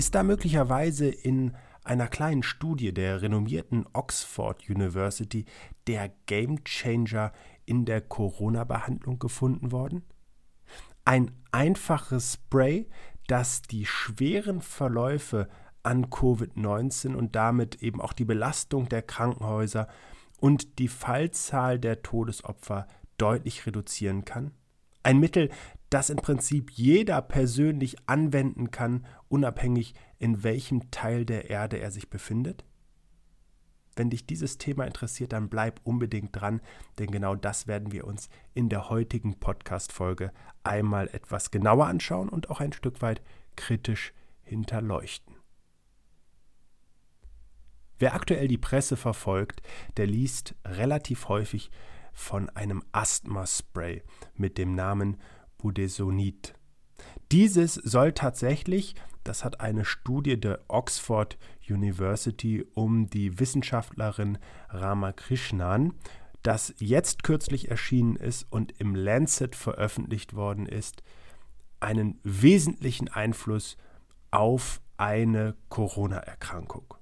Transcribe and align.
Ist 0.00 0.14
da 0.14 0.22
möglicherweise 0.22 1.10
in 1.10 1.54
einer 1.84 2.08
kleinen 2.08 2.42
Studie 2.42 2.94
der 2.94 3.20
renommierten 3.20 3.84
Oxford 3.92 4.66
University 4.66 5.44
der 5.86 6.10
Gamechanger 6.24 7.32
in 7.66 7.84
der 7.84 8.00
Corona-Behandlung 8.00 9.18
gefunden 9.18 9.72
worden? 9.72 10.02
Ein 11.04 11.32
einfaches 11.52 12.32
Spray, 12.32 12.88
das 13.26 13.60
die 13.60 13.84
schweren 13.84 14.62
Verläufe 14.62 15.50
an 15.82 16.06
Covid-19 16.06 17.14
und 17.14 17.36
damit 17.36 17.82
eben 17.82 18.00
auch 18.00 18.14
die 18.14 18.24
Belastung 18.24 18.88
der 18.88 19.02
Krankenhäuser 19.02 19.86
und 20.38 20.78
die 20.78 20.88
Fallzahl 20.88 21.78
der 21.78 22.00
Todesopfer 22.00 22.88
deutlich 23.18 23.66
reduzieren 23.66 24.24
kann? 24.24 24.52
Ein 25.02 25.18
Mittel, 25.18 25.50
das 25.88 26.10
im 26.10 26.18
Prinzip 26.18 26.70
jeder 26.70 27.20
persönlich 27.22 27.96
anwenden 28.06 28.70
kann, 28.70 29.06
unabhängig 29.28 29.94
in 30.18 30.42
welchem 30.42 30.90
Teil 30.90 31.24
der 31.24 31.50
Erde 31.50 31.78
er 31.78 31.90
sich 31.90 32.10
befindet? 32.10 32.64
Wenn 33.96 34.10
dich 34.10 34.24
dieses 34.24 34.56
Thema 34.56 34.84
interessiert, 34.84 35.32
dann 35.32 35.48
bleib 35.48 35.80
unbedingt 35.84 36.30
dran, 36.32 36.60
denn 36.98 37.10
genau 37.10 37.34
das 37.34 37.66
werden 37.66 37.92
wir 37.92 38.06
uns 38.06 38.28
in 38.54 38.68
der 38.68 38.88
heutigen 38.88 39.38
Podcast-Folge 39.40 40.32
einmal 40.62 41.08
etwas 41.08 41.50
genauer 41.50 41.86
anschauen 41.86 42.28
und 42.28 42.50
auch 42.50 42.60
ein 42.60 42.72
Stück 42.72 43.02
weit 43.02 43.20
kritisch 43.56 44.12
hinterleuchten. 44.42 45.36
Wer 47.98 48.14
aktuell 48.14 48.48
die 48.48 48.58
Presse 48.58 48.96
verfolgt, 48.96 49.60
der 49.96 50.06
liest 50.06 50.54
relativ 50.64 51.28
häufig 51.28 51.70
von 52.20 52.50
einem 52.50 52.84
Asthma-Spray 52.92 54.02
mit 54.34 54.58
dem 54.58 54.74
Namen 54.74 55.16
Budesonid. 55.58 56.54
Dieses 57.32 57.74
soll 57.74 58.12
tatsächlich, 58.12 58.94
das 59.24 59.42
hat 59.42 59.60
eine 59.60 59.84
Studie 59.84 60.38
der 60.38 60.60
Oxford 60.68 61.38
University 61.68 62.64
um 62.74 63.08
die 63.08 63.40
Wissenschaftlerin 63.40 64.38
Ramakrishnan, 64.68 65.94
das 66.42 66.74
jetzt 66.78 67.22
kürzlich 67.22 67.70
erschienen 67.70 68.16
ist 68.16 68.46
und 68.50 68.78
im 68.78 68.94
Lancet 68.94 69.56
veröffentlicht 69.56 70.34
worden 70.34 70.66
ist, 70.66 71.02
einen 71.80 72.20
wesentlichen 72.22 73.08
Einfluss 73.08 73.76
auf 74.30 74.80
eine 74.98 75.54
Corona-Erkrankung. 75.70 76.94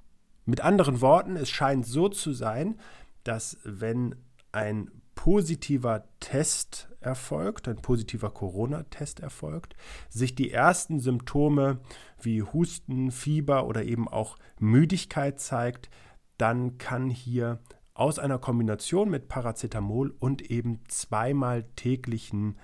Mit 0.45 0.61
anderen 0.61 1.01
Worten, 1.01 1.37
es 1.37 1.51
scheint 1.51 1.87
so 1.87 2.09
zu 2.09 2.33
sein, 2.33 2.81
dass 3.25 3.59
wenn 3.65 4.15
ein 4.53 4.91
positiver 5.19 6.05
Test 6.21 6.89
erfolgt, 7.01 7.67
ein 7.67 7.83
positiver 7.83 8.31
Corona-Test 8.31 9.19
erfolgt, 9.19 9.75
sich 10.09 10.37
die 10.37 10.53
ersten 10.53 11.01
Symptome 11.01 11.81
wie 12.23 12.45
Husten, 12.45 13.11
Fieber 13.11 13.67
oder 13.67 13.83
eben 13.83 14.07
auch 14.07 14.37
Müdigkeit 14.61 15.41
zeigt, 15.41 15.91
dann 16.37 16.79
kann 16.79 17.11
hier 17.11 17.59
aus 17.95 18.21
einer 18.21 18.39
Kombination 18.39 19.11
mit 19.11 19.27
Paracetamol 19.27 20.15
und 20.21 20.53
eben 20.53 20.85
zweimal 20.87 21.65
täglichen 21.75 22.57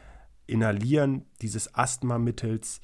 Inhalieren 0.46 1.26
dieses 1.42 1.74
Asthmamittels 1.74 2.80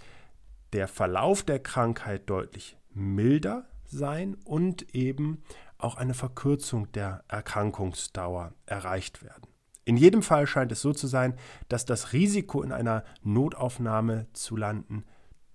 der 0.73 0.89
Verlauf 0.89 1.45
der 1.45 1.61
Krankheit 1.61 2.29
deutlich 2.29 2.77
milder 2.93 3.67
sein 3.87 4.37
und 4.45 4.97
eben 4.97 5.45
auch 5.79 5.95
eine 5.95 6.15
Verkürzung 6.15 6.91
der 6.91 7.23
Erkrankungsdauer 7.29 8.53
erreicht 8.67 9.23
werden. 9.23 9.50
In 9.85 9.97
jedem 9.97 10.23
Fall 10.23 10.47
scheint 10.47 10.73
es 10.73 10.83
so 10.83 10.93
zu 10.93 11.07
sein, 11.07 11.35
dass 11.69 11.85
das 11.85 12.13
Risiko 12.13 12.63
in 12.63 12.73
einer 12.73 13.05
Notaufnahme 13.23 14.27
zu 14.33 14.57
landen 14.57 15.05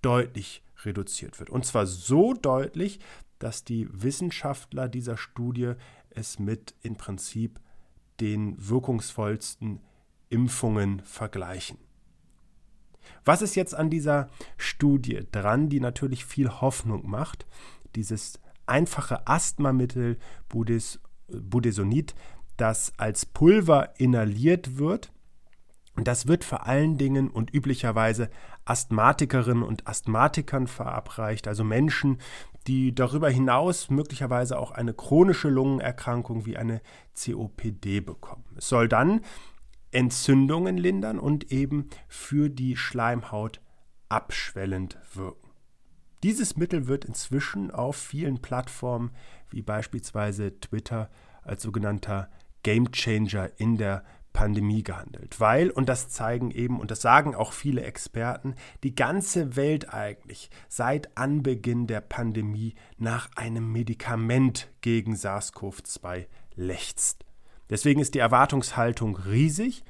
deutlich 0.02 0.62
reduziert 0.84 1.38
wird. 1.38 1.50
Und 1.50 1.64
zwar 1.64 1.86
so 1.86 2.34
deutlich, 2.34 3.00
dass 3.38 3.64
die 3.64 3.88
Wissenschaftler 3.90 4.88
dieser 4.88 5.16
Studie 5.16 5.72
es 6.10 6.38
mit 6.38 6.74
im 6.82 6.96
Prinzip 6.96 7.60
den 8.20 8.56
wirkungsvollsten 8.58 9.80
Impfungen 10.28 11.00
vergleichen. 11.00 11.78
Was 13.24 13.42
ist 13.42 13.54
jetzt 13.54 13.74
an 13.74 13.90
dieser 13.90 14.28
Studie 14.56 15.26
dran, 15.30 15.68
die 15.68 15.80
natürlich 15.80 16.24
viel 16.24 16.48
Hoffnung 16.48 17.08
macht? 17.08 17.46
Dieses 17.94 18.40
einfache 18.66 19.26
Asthmamittel 19.26 20.18
Budes, 20.48 21.00
Budesonid, 21.28 22.14
das 22.56 22.92
als 22.96 23.26
Pulver 23.26 23.94
inhaliert 23.98 24.78
wird. 24.78 25.12
Das 25.96 26.26
wird 26.26 26.44
vor 26.44 26.66
allen 26.66 26.98
Dingen 26.98 27.28
und 27.28 27.54
üblicherweise 27.54 28.30
Asthmatikerinnen 28.66 29.62
und 29.62 29.86
Asthmatikern 29.86 30.66
verabreicht, 30.66 31.48
also 31.48 31.64
Menschen, 31.64 32.18
die 32.66 32.94
darüber 32.94 33.30
hinaus 33.30 33.90
möglicherweise 33.90 34.58
auch 34.58 34.72
eine 34.72 34.92
chronische 34.92 35.48
Lungenerkrankung 35.48 36.44
wie 36.46 36.56
eine 36.56 36.80
COPD 37.14 38.00
bekommen. 38.00 38.44
Es 38.56 38.68
soll 38.68 38.88
dann 38.88 39.20
Entzündungen 39.92 40.76
lindern 40.76 41.18
und 41.18 41.52
eben 41.52 41.88
für 42.08 42.50
die 42.50 42.76
Schleimhaut 42.76 43.60
abschwellend 44.08 44.98
wirken. 45.14 45.50
Dieses 46.22 46.56
Mittel 46.56 46.88
wird 46.88 47.04
inzwischen 47.04 47.70
auf 47.70 47.96
vielen 47.96 48.42
Plattformen 48.42 49.12
wie 49.48 49.62
beispielsweise 49.62 50.58
Twitter 50.60 51.08
als 51.42 51.62
sogenannter 51.62 52.28
Game 52.66 52.90
Changer 52.90 53.52
in 53.58 53.76
der 53.76 54.02
Pandemie 54.32 54.82
gehandelt, 54.82 55.38
weil, 55.38 55.70
und 55.70 55.88
das 55.88 56.08
zeigen 56.08 56.50
eben, 56.50 56.80
und 56.80 56.90
das 56.90 57.00
sagen 57.00 57.36
auch 57.36 57.52
viele 57.52 57.82
Experten, 57.82 58.56
die 58.82 58.96
ganze 58.96 59.54
Welt 59.54 59.94
eigentlich 59.94 60.50
seit 60.68 61.16
Anbeginn 61.16 61.86
der 61.86 62.00
Pandemie 62.00 62.74
nach 62.98 63.30
einem 63.36 63.70
Medikament 63.70 64.68
gegen 64.80 65.14
SARS-CoV-2 65.14 66.26
lechzt. 66.56 67.24
Deswegen 67.70 68.00
ist 68.00 68.16
die 68.16 68.18
Erwartungshaltung 68.18 69.14
riesig 69.14 69.84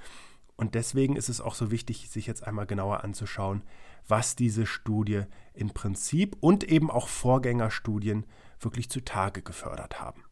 und 0.56 0.74
deswegen 0.74 1.16
ist 1.16 1.30
es 1.30 1.40
auch 1.40 1.54
so 1.54 1.70
wichtig, 1.70 2.10
sich 2.10 2.26
jetzt 2.26 2.46
einmal 2.46 2.66
genauer 2.66 3.04
anzuschauen, 3.04 3.62
was 4.06 4.36
diese 4.36 4.66
Studie 4.66 5.22
im 5.54 5.70
Prinzip 5.70 6.36
und 6.40 6.62
eben 6.62 6.90
auch 6.90 7.08
Vorgängerstudien 7.08 8.26
wirklich 8.60 8.90
zutage 8.90 9.40
gefördert 9.40 9.98
haben. 9.98 10.25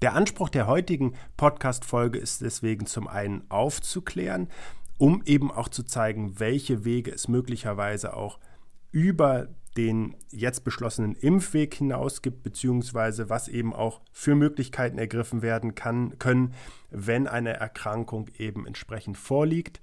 Der 0.00 0.14
Anspruch 0.14 0.48
der 0.48 0.68
heutigen 0.68 1.14
Podcast-Folge 1.36 2.20
ist 2.20 2.40
deswegen 2.40 2.86
zum 2.86 3.08
einen 3.08 3.42
aufzuklären, 3.50 4.48
um 4.96 5.22
eben 5.24 5.50
auch 5.50 5.68
zu 5.68 5.82
zeigen, 5.82 6.38
welche 6.38 6.84
Wege 6.84 7.10
es 7.10 7.26
möglicherweise 7.26 8.14
auch 8.14 8.38
über 8.92 9.48
den 9.76 10.14
jetzt 10.30 10.62
beschlossenen 10.62 11.16
Impfweg 11.16 11.74
hinaus 11.74 12.22
gibt, 12.22 12.44
beziehungsweise 12.44 13.28
was 13.28 13.48
eben 13.48 13.74
auch 13.74 14.00
für 14.12 14.36
Möglichkeiten 14.36 14.98
ergriffen 14.98 15.42
werden 15.42 15.74
kann, 15.74 16.16
können, 16.20 16.54
wenn 16.90 17.26
eine 17.26 17.54
Erkrankung 17.54 18.28
eben 18.38 18.68
entsprechend 18.68 19.18
vorliegt. 19.18 19.80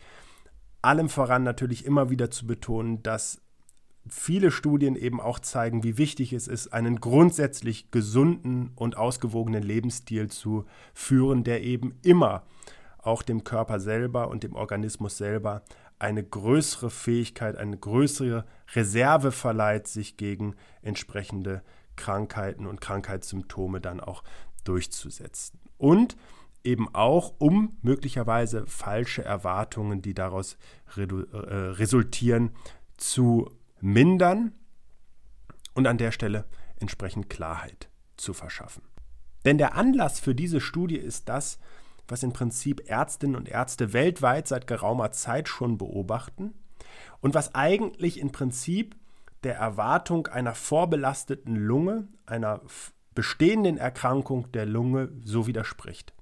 Allem 0.82 1.10
voran 1.10 1.44
natürlich 1.44 1.86
immer 1.86 2.10
wieder 2.10 2.32
zu 2.32 2.48
betonen, 2.48 3.04
dass 3.04 3.42
viele 4.08 4.52
Studien 4.52 4.96
eben 4.96 5.20
auch 5.20 5.40
zeigen, 5.40 5.84
wie 5.84 5.98
wichtig 5.98 6.34
es 6.34 6.48
ist, 6.48 6.74
einen 6.74 7.00
grundsätzlich 7.00 7.92
gesunden 7.92 8.72
und 8.76 8.98
ausgewogenen 8.98 9.64
Lebensstil 9.64 10.30
zu 10.30 10.66
führen, 10.94 11.44
der 11.44 11.64
eben 11.64 11.96
immer 12.04 12.44
auch 12.98 13.22
dem 13.22 13.44
Körper 13.44 13.80
selber 13.80 14.30
und 14.30 14.44
dem 14.44 14.56
Organismus 14.56 15.18
selber 15.18 15.64
eine 16.00 16.24
größere 16.24 16.90
Fähigkeit, 16.90 17.56
eine 17.56 17.78
größere 17.78 18.46
Reserve 18.74 19.32
verleiht, 19.32 19.88
sich 19.88 20.18
gegen 20.18 20.56
entsprechende 20.82 21.62
Krankheiten 21.96 22.68
und 22.68 22.82
Krankheitssymptome 22.82 23.80
dann 23.80 24.02
auch 24.02 24.24
durchzusetzen. 24.66 25.60
Und 25.78 26.18
eben 26.64 26.94
auch, 26.94 27.36
um 27.38 27.78
möglicherweise 27.82 28.66
falsche 28.66 29.24
Erwartungen, 29.24 30.02
die 30.02 30.14
daraus 30.14 30.58
äh, 30.98 31.04
resultieren, 31.04 32.52
zu 32.98 33.52
mindern 33.82 34.54
und 35.74 35.88
an 35.88 35.98
der 35.98 36.12
Stelle 36.12 36.46
entsprechend 36.80 37.30
Klarheit 37.30 37.90
zu 38.18 38.34
verschaffen. 38.34 38.84
Denn 39.44 39.58
der 39.58 39.76
Anlass 39.76 40.20
für 40.20 40.36
diese 40.36 40.60
Studie 40.60 40.98
ist 40.98 41.30
das, 41.30 41.60
was 42.08 42.24
im 42.24 42.34
Prinzip 42.34 42.90
Ärztinnen 42.90 43.36
und 43.36 43.50
Ärzte 43.50 43.94
weltweit 43.94 44.48
seit 44.48 44.68
geraumer 44.68 45.12
Zeit 45.12 45.48
schon 45.50 45.78
beobachten 45.78 46.54
und 47.22 47.34
was 47.34 47.56
eigentlich 47.56 48.20
im 48.20 48.32
Prinzip 48.32 48.96
der 49.44 49.56
Erwartung 49.56 50.28
einer 50.28 50.56
vorbelasteten 50.56 51.56
Lunge, 51.56 52.08
einer 52.26 52.62
bestehenden 53.14 53.78
Erkrankung 53.78 54.52
der 54.52 54.66
Lunge 54.66 55.12
so 55.24 55.48
widerspricht. 55.48 56.14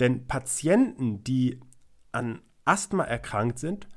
Denn 0.00 0.26
Patienten, 0.26 1.24
die 1.24 1.60
an 2.12 2.40
Asthma 2.64 3.04
erkrankt 3.04 3.58
sind, 3.58 3.88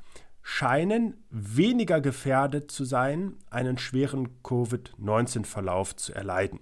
scheinen 0.48 1.26
weniger 1.32 2.02
gefährdet 2.02 2.70
zu 2.70 2.86
sein, 2.86 3.34
einen 3.50 3.80
schweren 3.80 4.44
Covid-19-Verlauf 4.44 5.96
zu 5.96 6.14
erleiden. 6.14 6.60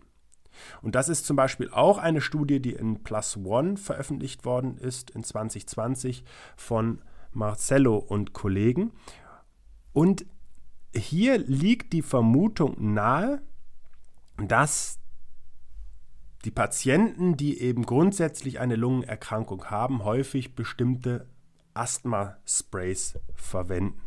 Und 0.82 0.96
das 0.96 1.10
ist 1.10 1.26
zum 1.26 1.36
Beispiel 1.36 1.70
auch 1.70 1.98
eine 1.98 2.22
Studie, 2.22 2.62
die 2.62 2.72
in 2.72 3.04
Plus 3.04 3.36
One 3.36 3.76
veröffentlicht 3.76 4.46
worden 4.46 4.78
ist 4.78 5.12
in 5.12 5.26
2020 5.26 6.24
von 6.56 7.02
Marcello 7.34 7.98
und 7.98 8.32
Kollegen. 8.32 8.94
Und 9.92 10.26
hier 10.96 11.38
liegt 11.38 11.92
die 11.92 12.04
Vermutung 12.04 12.94
nahe, 12.94 13.42
dass 14.38 14.98
die 16.46 16.52
Patienten, 16.52 17.36
die 17.36 17.60
eben 17.60 17.86
grundsätzlich 17.86 18.62
eine 18.62 18.78
Lungenerkrankung 18.78 19.66
haben, 19.66 20.06
häufig 20.06 20.56
bestimmte 20.56 21.28
Asthma-Sprays 21.74 23.20
verwenden. 23.36 24.02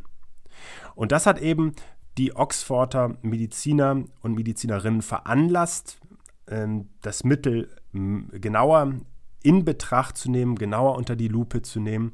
Und 0.95 1.13
das 1.13 1.27
hat 1.27 1.41
eben 1.41 1.73
die 2.19 2.35
Oxforder 2.35 3.17
Mediziner 3.23 4.05
und 4.23 4.35
Medizinerinnen 4.35 5.03
veranlasst, 5.03 6.01
ähm, 6.49 6.89
das 7.03 7.25
Mittel 7.25 7.69
genauer 7.93 8.95
in 9.43 9.65
Betracht 9.65 10.17
zu 10.17 10.31
nehmen, 10.31 10.57
genauer 10.57 10.97
unter 10.97 11.17
die 11.17 11.29
Lupe 11.29 11.63
zu 11.63 11.81
nehmen 11.81 12.13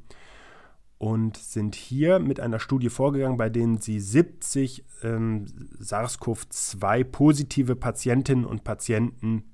und 0.98 1.36
sind 1.36 1.74
hier 1.74 2.18
mit 2.20 2.38
einer 2.38 2.60
Studie 2.60 2.88
vorgegangen, 2.88 3.36
bei 3.36 3.48
denen 3.48 3.78
sie 3.78 3.98
70 3.98 4.84
ähm, 5.02 5.46
SARS-CoV-2 5.80 7.04
positive 7.04 7.74
Patientinnen 7.74 8.44
und 8.44 8.62
Patienten 8.64 9.52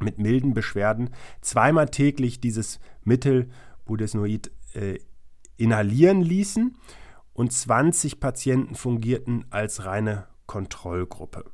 mit 0.00 0.18
milden 0.18 0.54
Beschwerden 0.54 1.10
zweimal 1.40 1.88
täglich 1.88 2.40
dieses 2.40 2.80
Mittel 3.04 3.48
Budesnoid 3.84 4.50
äh, 4.74 4.98
inhalieren 5.56 6.20
ließen 6.22 6.76
und 7.32 7.52
20 7.52 8.20
Patienten 8.20 8.74
fungierten 8.74 9.44
als 9.50 9.84
reine 9.84 10.26
Kontrollgruppe. 10.46 11.44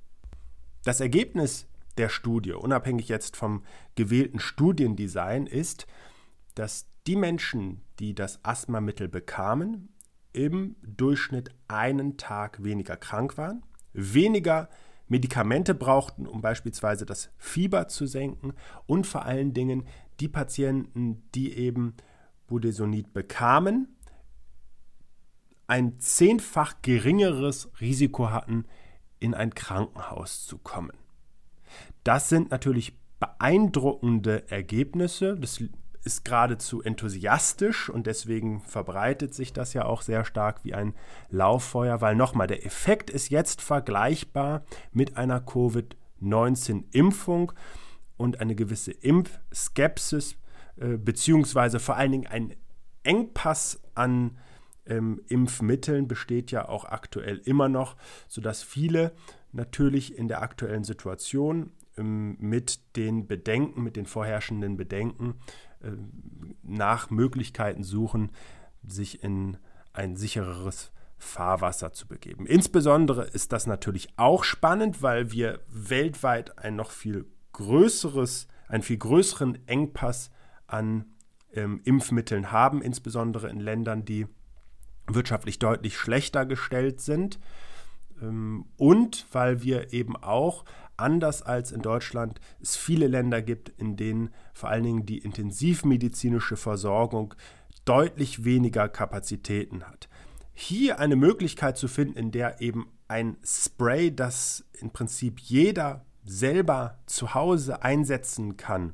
Das 0.85 1.01
Ergebnis 1.01 1.67
der 1.99 2.09
Studie, 2.09 2.53
unabhängig 2.53 3.09
jetzt 3.09 3.37
vom 3.37 3.63
gewählten 3.95 4.39
Studiendesign, 4.39 5.47
ist, 5.47 5.87
dass 6.55 6.87
die 7.07 7.17
Menschen, 7.17 7.83
die 7.99 8.15
das 8.15 8.45
Asthmamittel 8.45 9.09
bekamen, 9.09 9.89
im 10.33 10.77
Durchschnitt 10.83 11.51
einen 11.69 12.17
Tag 12.17 12.63
weniger 12.63 12.97
krank 12.97 13.37
waren, 13.37 13.63
weniger 13.93 14.69
Medikamente 15.09 15.75
brauchten, 15.75 16.27
um 16.27 16.41
beispielsweise 16.41 17.05
das 17.05 17.31
Fieber 17.37 17.89
zu 17.89 18.07
senken 18.07 18.53
und 18.87 19.07
vor 19.07 19.25
allen 19.25 19.53
Dingen 19.53 19.87
die 20.21 20.29
Patienten, 20.29 21.29
die 21.35 21.57
eben 21.57 21.97
Budesonid 22.51 23.15
bekamen, 23.15 23.97
ein 25.67 25.99
zehnfach 26.01 26.83
geringeres 26.83 27.71
Risiko 27.81 28.29
hatten, 28.31 28.67
in 29.21 29.33
ein 29.35 29.55
Krankenhaus 29.55 30.45
zu 30.47 30.59
kommen. 30.59 30.93
Das 32.03 32.29
sind 32.29 32.51
natürlich 32.51 32.99
beeindruckende 33.21 34.51
Ergebnisse. 34.51 35.39
Das 35.39 35.63
ist 36.03 36.25
geradezu 36.25 36.83
enthusiastisch 36.83 37.89
und 37.89 38.09
deswegen 38.09 38.63
verbreitet 38.63 39.33
sich 39.33 39.53
das 39.53 39.75
ja 39.75 39.85
auch 39.85 40.03
sehr 40.03 40.25
stark 40.25 40.65
wie 40.65 40.75
ein 40.75 40.95
Lauffeuer, 41.29 42.01
weil 42.01 42.17
nochmal, 42.17 42.49
der 42.49 42.67
Effekt 42.67 43.11
ist 43.11 43.31
jetzt 43.31 43.63
vergleichbar 43.63 44.65
mit 44.93 45.17
einer 45.17 45.41
Covid-19-Impfung 45.41 47.53
und 48.17 48.41
eine 48.41 48.57
gewisse 48.57 48.91
Impfskepsis, 48.91 50.35
äh, 50.81 50.97
beziehungsweise 50.97 51.79
vor 51.79 51.97
allen 51.97 52.13
Dingen 52.13 52.27
ein 52.27 52.55
Engpass 53.03 53.81
an 53.95 54.39
ähm, 54.87 55.21
Impfmitteln 55.29 56.09
besteht 56.09 56.51
ja 56.51 56.69
auch 56.69 56.85
aktuell 56.85 57.39
immer 57.45 57.69
noch, 57.69 57.97
sodass 58.29 58.63
viele 58.63 59.13
natürlich 59.53 60.17
in 60.17 60.27
der 60.29 60.43
aktuellen 60.43 60.85
Situation 60.85 61.71
ähm, 61.97 62.37
mit 62.41 62.97
den 62.97 63.27
Bedenken, 63.27 63.83
mit 63.83 63.97
den 63.97 64.07
vorherrschenden 64.07 64.77
Bedenken 64.77 65.35
äh, 65.83 65.91
nach 66.63 67.11
Möglichkeiten 67.11 67.85
suchen, 67.85 68.31
sich 68.83 69.23
in 69.23 69.59
ein 69.93 70.17
sichereres 70.17 70.93
Fahrwasser 71.19 71.93
zu 71.93 72.09
begeben. 72.09 72.47
Insbesondere 72.47 73.25
ist 73.25 73.53
das 73.53 73.67
natürlich 73.67 74.09
auch 74.17 74.45
spannend, 74.45 75.03
weil 75.03 75.31
wir 75.31 75.61
weltweit 75.69 76.59
ein 76.59 76.77
noch 76.77 76.91
viel 76.91 77.27
größeres, 77.53 78.49
einen 78.69 78.83
viel 78.83 78.97
größeren 78.97 79.59
Engpass 79.69 80.31
an 80.73 81.05
ähm, 81.53 81.81
Impfmitteln 81.85 82.53
haben, 82.53 82.83
insbesondere 82.83 83.49
in 83.49 83.61
Ländern, 83.61 84.05
die 84.05 84.27
wirtschaftlich 85.07 85.59
deutlich 85.59 85.97
schlechter 85.97 86.47
gestellt 86.47 87.01
sind. 87.01 87.39
Ähm, 88.23 88.67
und 88.77 89.27
weil 89.33 89.63
wir 89.63 89.93
eben 89.93 90.17
auch, 90.17 90.65
anders 90.97 91.43
als 91.43 91.73
in 91.73 91.83
Deutschland, 91.83 92.41
es 92.61 92.77
viele 92.77 93.07
Länder 93.07 93.41
gibt, 93.43 93.71
in 93.71 93.97
denen 93.97 94.31
vor 94.53 94.69
allen 94.69 94.85
Dingen 94.85 95.07
die 95.07 95.19
intensivmedizinische 95.19 96.57
Versorgung 96.57 97.35
deutlich 97.85 98.45
weniger 98.45 98.89
Kapazitäten 98.89 99.85
hat. 99.85 100.09
Hier 100.53 100.99
eine 100.99 101.17
Möglichkeit 101.17 101.79
zu 101.79 101.89
finden, 101.89 102.19
in 102.19 102.31
der 102.31 102.61
eben 102.61 102.89
ein 103.09 103.39
Spray, 103.43 104.15
das 104.15 104.65
im 104.79 104.91
Prinzip 104.91 105.41
jeder 105.41 106.05
selber 106.23 106.99
zu 107.07 107.35
Hause 107.35 107.83
einsetzen 107.83 108.59
kann, 108.59 108.93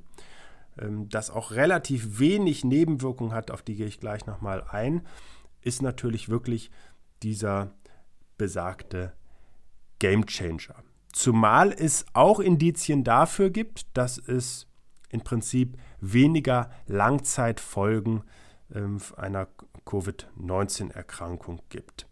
das 1.08 1.30
auch 1.30 1.52
relativ 1.52 2.18
wenig 2.18 2.64
Nebenwirkungen 2.64 3.32
hat, 3.32 3.50
auf 3.50 3.62
die 3.62 3.76
gehe 3.76 3.86
ich 3.86 4.00
gleich 4.00 4.26
nochmal 4.26 4.62
ein, 4.70 5.02
ist 5.62 5.82
natürlich 5.82 6.28
wirklich 6.28 6.70
dieser 7.22 7.72
besagte 8.36 9.12
Game 9.98 10.26
Changer. 10.26 10.76
Zumal 11.12 11.72
es 11.72 12.04
auch 12.12 12.40
Indizien 12.40 13.04
dafür 13.04 13.50
gibt, 13.50 13.86
dass 13.96 14.18
es 14.18 14.68
im 15.08 15.22
Prinzip 15.22 15.78
weniger 16.00 16.70
Langzeitfolgen 16.86 18.22
ähm, 18.74 19.00
einer 19.16 19.48
Covid-19-Erkrankung 19.86 21.62
gibt. 21.70 22.06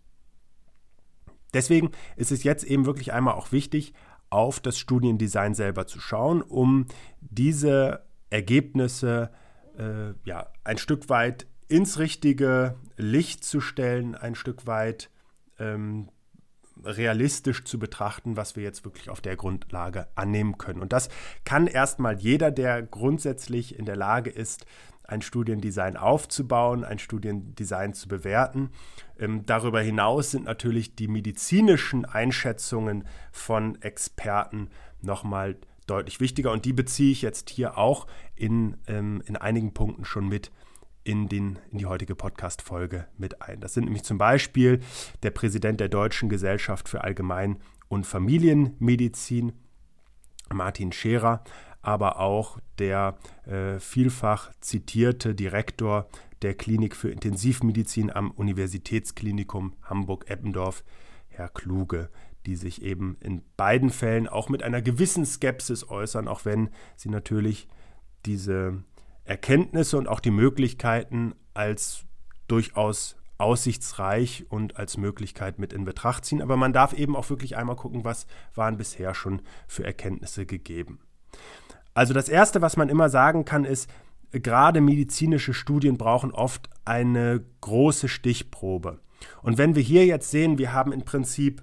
Deswegen 1.53 1.91
ist 2.17 2.33
es 2.33 2.45
jetzt 2.45 2.65
eben 2.65 2.87
wirklich 2.87 3.13
einmal 3.13 3.35
auch 3.35 3.53
wichtig, 3.53 3.93
auf 4.31 4.59
das 4.59 4.79
Studiendesign 4.79 5.55
selber 5.55 5.87
zu 5.87 6.01
schauen, 6.01 6.43
um 6.43 6.87
diese 7.21 8.04
Ergebnisse 8.31 9.31
äh, 9.79 10.13
ja, 10.25 10.49
ein 10.65 10.79
Stück 10.79 11.09
weit 11.09 11.47
ins 11.69 11.99
richtige 11.99 12.77
Licht 12.97 13.45
zu 13.45 13.61
stellen, 13.61 14.15
ein 14.15 14.35
Stück 14.35 14.67
weit 14.67 15.11
ähm, 15.59 16.09
realistisch 16.83 17.65
zu 17.65 17.79
betrachten, 17.79 18.37
was 18.37 18.57
wir 18.57 18.63
jetzt 18.63 18.85
wirklich 18.85 19.09
auf 19.09 19.21
der 19.21 19.37
Grundlage 19.37 20.09
annehmen 20.15 20.59
können. 20.59 20.81
Und 20.81 20.93
das 20.93 21.09
kann 21.45 21.67
erstmal 21.67 22.19
jeder, 22.19 22.51
der 22.51 22.83
grundsätzlich 22.83 23.79
in 23.79 23.87
der 23.87 23.97
Lage 23.97 24.31
ist, 24.31 24.67
ein 25.07 25.23
Studiendesign 25.23 25.97
aufzubauen, 25.97 26.83
ein 26.83 26.99
Studiendesign 26.99 27.93
zu 27.93 28.09
bewerten. 28.09 28.71
Ähm, 29.19 29.45
darüber 29.45 29.81
hinaus 29.81 30.31
sind 30.31 30.45
natürlich 30.45 30.97
die 30.97 31.09
medizinischen 31.09 32.05
Einschätzungen 32.05 33.05
von 33.31 33.81
Experten 33.83 34.71
nochmal 35.03 35.57
deutlich 35.87 36.21
wichtiger 36.21 36.53
und 36.53 36.65
die 36.65 36.73
beziehe 36.73 37.13
ich 37.13 37.23
jetzt 37.23 37.51
hier 37.51 37.79
auch 37.79 38.07
in, 38.35 38.77
ähm, 38.87 39.23
in 39.27 39.37
einigen 39.37 39.75
Punkten 39.75 40.05
schon 40.05 40.29
mit 40.29 40.51
in, 41.05 41.29
den, 41.29 41.59
in 41.71 41.79
die 41.79 41.87
heutige 41.87 42.15
Podcast-Folge 42.15 43.07
mit 43.19 43.43
ein. 43.43 43.61
Das 43.61 43.75
sind 43.75 43.85
nämlich 43.85 44.05
zum 44.05 44.19
Beispiel 44.19 44.81
der 45.23 45.31
Präsident 45.31 45.81
der 45.81 45.89
Deutschen 45.89 46.29
Gesellschaft 46.29 46.89
für 46.89 47.05
Allgemein- 47.05 47.59
und 47.89 48.07
Familienmedizin, 48.07 49.53
Martin 50.53 50.93
Scherer, 50.93 51.45
aber 51.83 52.19
auch 52.19 52.59
der 52.79 53.19
äh, 53.45 53.79
vielfach 53.79 54.51
zitierte 54.61 55.35
Direktor 55.35 56.09
der 56.41 56.55
Klinik 56.55 56.97
für 56.97 57.11
Intensivmedizin 57.11 58.11
am 58.11 58.31
Universitätsklinikum 58.31 59.75
Hamburg-Eppendorf, 59.83 60.83
Herr 61.29 61.49
Kluge, 61.51 62.09
die 62.47 62.57
sich 62.57 62.83
eben 62.83 63.17
in 63.21 63.43
beiden 63.57 63.91
Fällen 63.91 64.29
auch 64.29 64.49
mit 64.49 64.63
einer 64.63 64.83
gewissen 64.83 65.25
Skepsis 65.25 65.89
äußern, 65.89 66.29
auch 66.29 66.45
wenn 66.45 66.71
sie 66.97 67.09
natürlich 67.09 67.69
diese 68.27 68.83
Erkenntnisse 69.25 69.97
und 69.99 70.09
auch 70.09 70.21
die 70.21 70.31
Möglichkeiten 70.31 71.35
als 71.55 72.05
durchaus 72.47 73.17
aussichtsreich 73.39 74.47
und 74.49 74.77
als 74.77 74.97
Möglichkeit 74.97 75.59
mit 75.59 75.73
in 75.73 75.85
Betracht 75.85 76.25
ziehen. 76.25 76.43
Aber 76.43 76.57
man 76.57 76.73
darf 76.73 76.93
eben 76.93 77.17
auch 77.17 77.31
wirklich 77.31 77.57
einmal 77.57 77.77
gucken, 77.77 78.05
was 78.05 78.27
waren 78.55 78.77
bisher 78.77 79.15
schon 79.15 79.43
für 79.67 79.85
Erkenntnisse 79.85 80.47
gegeben. 80.47 81.01
Also 81.95 82.13
das 82.15 82.29
Erste, 82.29 82.63
was 82.63 82.77
man 82.77 82.89
immer 82.89 83.09
sagen 83.09 83.45
kann, 83.45 83.65
ist, 83.65 83.91
gerade 84.31 84.81
medizinische 84.81 85.55
Studien 85.55 85.97
brauchen 85.97 86.33
oft 86.33 86.69
eine 86.85 87.45
große 87.61 88.09
Stichprobe. 88.09 89.01
Und 89.43 89.59
wenn 89.59 89.75
wir 89.75 89.83
hier 89.83 90.05
jetzt 90.07 90.31
sehen, 90.31 90.59
wir 90.59 90.73
haben 90.73 90.93
im 90.93 91.05
Prinzip 91.05 91.63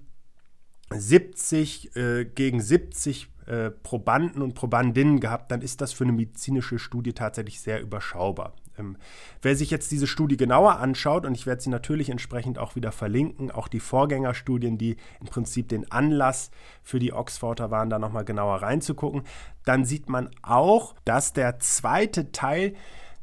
70 0.92 1.96
äh, 1.96 2.26
gegen 2.26 2.62
70 2.62 3.30
äh, 3.48 3.72
Probanden 3.72 4.42
und 4.42 4.54
Probandinnen 4.56 5.20
gehabt, 5.20 5.52
dann 5.52 5.62
ist 5.62 5.82
das 5.82 5.94
für 5.94 6.04
eine 6.04 6.14
medizinische 6.14 6.80
Studie 6.80 7.14
tatsächlich 7.14 7.60
sehr 7.60 7.82
überschaubar. 7.82 8.54
Ähm, 8.78 8.98
wer 9.42 9.56
sich 9.56 9.72
jetzt 9.72 9.92
diese 9.92 10.08
Studie 10.08 10.38
genauer 10.38 10.78
anschaut, 10.80 11.26
und 11.26 11.36
ich 11.36 11.46
werde 11.46 11.62
sie 11.62 11.70
natürlich 11.70 12.10
entsprechend 12.10 12.60
auch 12.60 12.76
wieder 12.76 12.92
verlinken, 12.92 13.52
auch 13.52 13.68
die 13.68 13.80
Vorgängerstudien, 13.80 14.78
die 14.78 14.98
im 15.20 15.28
Prinzip 15.28 15.70
den 15.70 15.92
Anlass 15.92 16.52
für 16.84 17.00
die 17.00 17.14
Oxforder 17.14 17.72
waren, 17.72 17.90
da 17.90 18.00
nochmal 18.00 18.26
genauer 18.26 18.62
reinzugucken, 18.62 19.24
dann 19.66 19.86
sieht 19.86 20.10
man 20.10 20.30
auch, 20.42 20.96
dass 21.06 21.34
der 21.34 21.60
zweite 21.60 22.32
Teil 22.32 22.74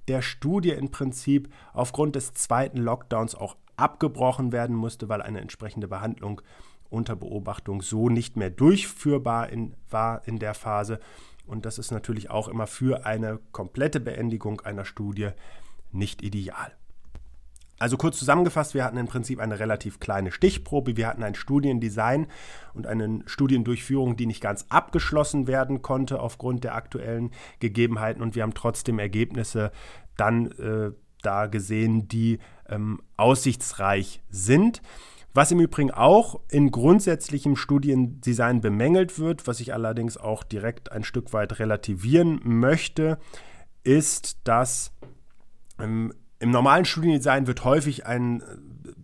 der 0.09 0.23
Studie 0.23 0.71
im 0.71 0.91
Prinzip 0.91 1.49
aufgrund 1.73 2.17
des 2.17 2.33
zweiten 2.35 2.79
Lockdowns 2.79 3.35
auch 3.35 3.57
abgebrochen 3.77 4.53
werden 4.53 4.75
musste, 4.75 5.09
weil 5.09 5.23
eine 5.23 5.41
entsprechende 5.41 5.87
Behandlung 5.87 6.43
unter 6.91 7.17
Beobachtung 7.17 7.83
so 7.83 8.09
nicht 8.09 8.37
mehr 8.37 8.51
durchführbar 8.51 9.51
in, 9.51 9.75
war 9.91 10.27
in 10.27 10.39
der 10.39 10.55
Phase. 10.55 11.01
Und 11.47 11.65
das 11.65 11.79
ist 11.79 11.91
natürlich 11.91 12.31
auch 12.31 12.49
immer 12.49 12.67
für 12.67 13.07
eine 13.07 13.39
komplette 13.53 14.01
Beendigung 14.01 14.61
einer 14.61 14.85
Studie 14.85 15.31
nicht 15.93 16.23
ideal. 16.23 16.73
Also 17.79 17.97
kurz 17.97 18.19
zusammengefasst, 18.19 18.75
wir 18.75 18.85
hatten 18.85 18.97
im 18.97 19.07
Prinzip 19.07 19.39
eine 19.39 19.59
relativ 19.61 20.01
kleine 20.01 20.33
Stichprobe. 20.33 20.97
Wir 20.97 21.07
hatten 21.07 21.23
ein 21.23 21.37
Studiendesign 21.37 22.27
und 22.75 22.87
eine 22.87 23.23
Studiendurchführung, 23.27 24.17
die 24.17 24.27
nicht 24.27 24.41
ganz 24.41 24.67
abgeschlossen 24.69 25.47
werden 25.47 25.81
konnte 25.81 26.21
aufgrund 26.21 26.65
der 26.65 26.75
aktuellen 26.75 27.31
Gegebenheiten. 27.61 28.21
Und 28.21 28.35
wir 28.35 28.43
haben 28.43 28.55
trotzdem 28.55 28.99
Ergebnisse 28.99 29.71
dann 30.17 30.51
äh, 30.53 30.91
da 31.23 31.47
gesehen, 31.47 32.09
die 32.09 32.41
ähm, 32.69 33.01
aussichtsreich 33.17 34.23
sind. 34.29 34.83
Was 35.35 35.53
im 35.53 35.61
Übrigen 35.61 35.91
auch 35.91 36.41
in 36.51 36.71
grundsätzlichem 36.71 37.57
Studiendesign 37.57 38.61
bemängelt 38.61 39.19
wird, 39.19 39.47
was 39.47 39.61
ich 39.61 39.75
allerdings 39.75 40.17
auch 40.17 40.43
direkt 40.43 40.91
ein 40.91 41.05
Stück 41.05 41.33
weit 41.33 41.59
relativieren 41.59 42.41
möchte, 42.45 43.19
ist, 43.85 44.39
dass 44.45 44.93
ähm, 45.79 46.13
im 46.41 46.51
normalen 46.51 46.85
Studiendesign 46.85 47.47
wird 47.47 47.65
häufig 47.65 48.05
ein, 48.07 48.43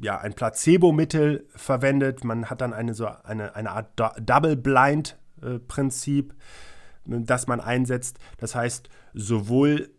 ja, 0.01 0.19
ein 0.19 0.35
Placebo-Mittel 0.35 1.47
verwendet. 1.55 2.25
Man 2.25 2.51
hat 2.51 2.61
dann 2.61 2.73
eine, 2.73 2.95
so 2.95 3.09
eine, 3.25 3.57
eine 3.57 3.73
Art 3.73 4.01
Double-Blind-Prinzip, 4.21 6.35
das 7.05 7.47
man 7.47 7.61
einsetzt. 7.61 8.19
Das 8.39 8.55
heißt, 8.55 8.89
sowohl 9.15 9.91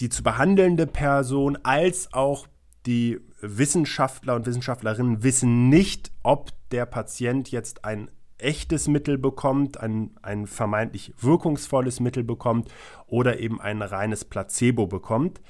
die 0.00 0.08
zu 0.08 0.22
behandelnde 0.22 0.86
Person 0.86 1.58
als 1.62 2.12
auch 2.12 2.46
die 2.88 3.20
Wissenschaftler 3.42 4.34
und 4.34 4.46
Wissenschaftlerinnen 4.46 5.22
wissen 5.22 5.68
nicht, 5.68 6.10
ob 6.22 6.50
der 6.70 6.86
Patient 6.86 7.50
jetzt 7.50 7.84
ein 7.84 8.10
echtes 8.38 8.88
Mittel 8.88 9.18
bekommt, 9.18 9.78
ein, 9.78 10.16
ein 10.22 10.46
vermeintlich 10.46 11.12
wirkungsvolles 11.20 12.00
Mittel 12.00 12.24
bekommt 12.24 12.72
oder 13.06 13.40
eben 13.40 13.60
ein 13.60 13.82
reines 13.82 14.24
Placebo 14.24 14.86
bekommt 14.86 15.40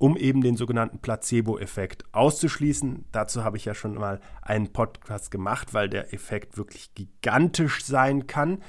um 0.00 0.16
eben 0.16 0.42
den 0.42 0.56
sogenannten 0.56 1.00
Placebo-Effekt 1.00 2.04
auszuschließen. 2.12 3.06
Dazu 3.10 3.42
habe 3.42 3.56
ich 3.56 3.64
ja 3.64 3.74
schon 3.74 3.94
mal 3.94 4.20
einen 4.42 4.72
Podcast 4.72 5.32
gemacht, 5.32 5.74
weil 5.74 5.88
der 5.88 6.14
Effekt 6.14 6.56
wirklich 6.56 6.94
gigantisch 6.94 7.84
sein 7.84 8.28
kann. 8.28 8.62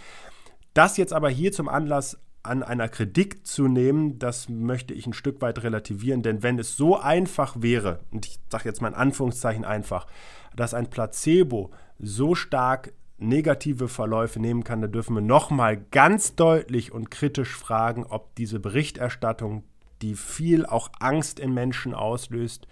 Das 0.74 0.98
jetzt 0.98 1.14
aber 1.14 1.30
hier 1.30 1.52
zum 1.52 1.70
Anlass 1.70 2.18
an 2.50 2.64
einer 2.64 2.90
Kritik 2.90 3.46
zu 3.46 3.68
nehmen, 3.68 4.20
das 4.20 4.50
möchte 4.50 4.94
ich 4.94 5.08
ein 5.08 5.14
Stück 5.14 5.42
weit 5.42 5.64
relativieren, 5.64 6.24
denn 6.24 6.44
wenn 6.44 6.60
es 6.60 6.76
so 6.76 7.00
einfach 7.00 7.56
wäre, 7.60 8.00
und 8.12 8.26
ich 8.26 8.40
sage 8.50 8.66
jetzt 8.66 8.82
mal 8.82 8.90
in 8.90 8.96
Anführungszeichen 8.96 9.64
einfach, 9.64 10.08
dass 10.56 10.74
ein 10.74 10.90
Placebo 10.90 11.72
so 12.00 12.36
stark 12.36 12.94
negative 13.18 13.88
Verläufe 13.88 14.40
nehmen 14.40 14.64
kann, 14.64 14.82
dann 14.82 14.92
dürfen 14.92 15.16
wir 15.16 15.22
nochmal 15.22 15.78
ganz 15.92 16.36
deutlich 16.36 16.92
und 16.92 17.12
kritisch 17.12 17.56
fragen, 17.56 18.06
ob 18.06 18.36
diese 18.36 18.60
Berichterstattung 18.60 19.64
die 20.02 20.16
viel 20.16 20.66
auch 20.66 20.90
Angst 21.00 21.40
in 21.40 21.54
Menschen 21.54 21.94
auslöst, 21.94 22.68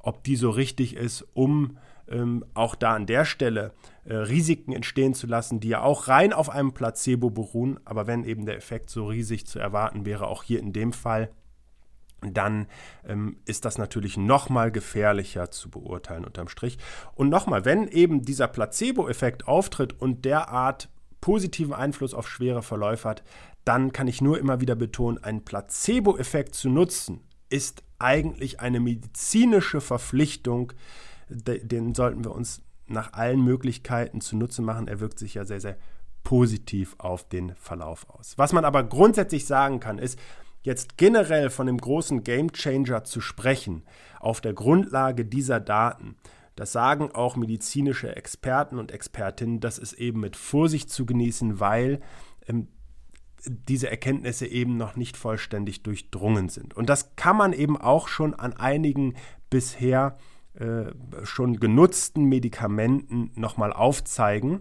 ob 0.00 0.24
die 0.24 0.36
so 0.36 0.50
richtig 0.50 0.96
ist, 0.96 1.26
um 1.32 1.78
ähm, 2.08 2.44
auch 2.54 2.74
da 2.74 2.94
an 2.94 3.06
der 3.06 3.24
Stelle 3.24 3.72
äh, 4.04 4.14
Risiken 4.14 4.72
entstehen 4.72 5.14
zu 5.14 5.26
lassen, 5.26 5.60
die 5.60 5.68
ja 5.68 5.82
auch 5.82 6.08
rein 6.08 6.32
auf 6.32 6.50
einem 6.50 6.72
Placebo 6.72 7.30
beruhen. 7.30 7.80
Aber 7.84 8.06
wenn 8.06 8.24
eben 8.24 8.46
der 8.46 8.56
Effekt 8.56 8.90
so 8.90 9.06
riesig 9.06 9.46
zu 9.46 9.58
erwarten 9.58 10.04
wäre, 10.06 10.26
auch 10.26 10.42
hier 10.42 10.60
in 10.60 10.72
dem 10.72 10.92
Fall, 10.92 11.30
dann 12.32 12.66
ähm, 13.06 13.36
ist 13.44 13.64
das 13.64 13.78
natürlich 13.78 14.16
nochmal 14.16 14.70
gefährlicher 14.70 15.50
zu 15.50 15.70
beurteilen 15.70 16.24
unterm 16.24 16.48
Strich. 16.48 16.78
Und 17.14 17.28
nochmal, 17.28 17.64
wenn 17.64 17.88
eben 17.88 18.22
dieser 18.22 18.48
Placebo-Effekt 18.48 19.46
auftritt 19.46 20.00
und 20.00 20.24
derart 20.24 20.88
positiven 21.20 21.74
Einfluss 21.74 22.14
auf 22.14 22.28
schwere 22.28 22.62
Verläufe 22.62 23.08
hat, 23.08 23.22
dann 23.64 23.92
kann 23.92 24.08
ich 24.08 24.20
nur 24.20 24.38
immer 24.38 24.60
wieder 24.60 24.74
betonen, 24.74 25.22
einen 25.22 25.44
Placebo-Effekt 25.44 26.54
zu 26.54 26.68
nutzen, 26.68 27.20
ist 27.48 27.82
eigentlich 27.98 28.60
eine 28.60 28.80
medizinische 28.80 29.80
Verpflichtung. 29.80 30.72
Den 31.34 31.94
sollten 31.94 32.24
wir 32.24 32.32
uns 32.32 32.62
nach 32.86 33.12
allen 33.12 33.42
Möglichkeiten 33.42 34.20
zunutze 34.20 34.62
machen. 34.62 34.88
Er 34.88 35.00
wirkt 35.00 35.18
sich 35.18 35.34
ja 35.34 35.44
sehr, 35.44 35.60
sehr 35.60 35.76
positiv 36.22 36.94
auf 36.98 37.28
den 37.28 37.54
Verlauf 37.56 38.08
aus. 38.08 38.36
Was 38.36 38.52
man 38.52 38.64
aber 38.64 38.82
grundsätzlich 38.84 39.46
sagen 39.46 39.80
kann, 39.80 39.98
ist, 39.98 40.18
jetzt 40.62 40.96
generell 40.96 41.50
von 41.50 41.66
dem 41.66 41.78
großen 41.78 42.24
Game 42.24 42.52
Changer 42.52 43.04
zu 43.04 43.20
sprechen, 43.20 43.82
auf 44.18 44.40
der 44.40 44.54
Grundlage 44.54 45.26
dieser 45.26 45.60
Daten, 45.60 46.16
das 46.56 46.72
sagen 46.72 47.10
auch 47.12 47.36
medizinische 47.36 48.16
Experten 48.16 48.78
und 48.78 48.90
Expertinnen, 48.90 49.60
das 49.60 49.78
ist 49.78 49.94
eben 49.94 50.20
mit 50.20 50.36
Vorsicht 50.36 50.88
zu 50.88 51.04
genießen, 51.04 51.60
weil 51.60 52.00
ähm, 52.46 52.68
diese 53.46 53.90
Erkenntnisse 53.90 54.46
eben 54.46 54.78
noch 54.78 54.96
nicht 54.96 55.18
vollständig 55.18 55.82
durchdrungen 55.82 56.48
sind. 56.48 56.74
Und 56.74 56.88
das 56.88 57.16
kann 57.16 57.36
man 57.36 57.52
eben 57.52 57.76
auch 57.76 58.08
schon 58.08 58.32
an 58.32 58.54
einigen 58.54 59.16
bisher 59.50 60.16
äh, 60.16 60.33
schon 61.24 61.58
genutzten 61.58 62.24
Medikamenten 62.24 63.30
nochmal 63.34 63.72
aufzeigen. 63.72 64.60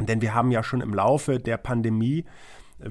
Denn 0.00 0.20
wir 0.20 0.34
haben 0.34 0.50
ja 0.50 0.62
schon 0.62 0.80
im 0.80 0.94
Laufe 0.94 1.38
der 1.38 1.56
Pandemie 1.56 2.24
äh, 2.80 2.90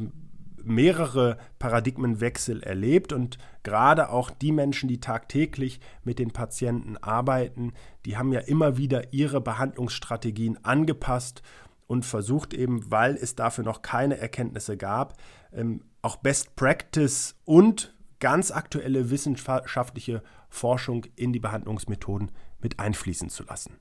mehrere 0.63 1.37
Paradigmenwechsel 1.59 2.63
erlebt 2.63 3.11
und 3.11 3.37
gerade 3.63 4.09
auch 4.09 4.29
die 4.29 4.53
Menschen, 4.53 4.87
die 4.87 5.01
tagtäglich 5.01 5.81
mit 6.05 6.19
den 6.19 6.31
Patienten 6.31 6.95
arbeiten, 6.97 7.73
die 8.05 8.15
haben 8.15 8.31
ja 8.31 8.39
immer 8.39 8.77
wieder 8.77 9.11
ihre 9.11 9.41
Behandlungsstrategien 9.41 10.63
angepasst 10.63 11.41
und 11.87 12.05
versucht 12.05 12.53
eben, 12.53 12.89
weil 12.89 13.15
es 13.15 13.35
dafür 13.35 13.65
noch 13.65 13.81
keine 13.81 14.17
Erkenntnisse 14.17 14.77
gab, 14.77 15.17
ähm, 15.51 15.83
auch 16.01 16.15
Best 16.15 16.55
Practice 16.55 17.35
und 17.43 17.93
ganz 18.19 18.51
aktuelle 18.51 19.09
wissenschaftliche 19.09 20.23
Forschung 20.53 21.05
in 21.15 21.33
die 21.33 21.39
Behandlungsmethoden 21.39 22.31
mit 22.61 22.79
einfließen 22.79 23.29
zu 23.29 23.43
lassen. 23.43 23.79